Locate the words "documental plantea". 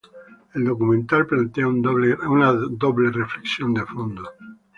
0.63-1.67